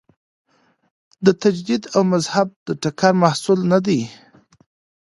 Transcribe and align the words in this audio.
د 1.25 1.27
تجدد 1.41 1.83
او 1.95 2.01
مذهب 2.13 2.47
د 2.67 2.69
ټکر 2.81 3.13
محصول 3.23 3.59
نه 3.71 3.79
دی. 3.85 4.01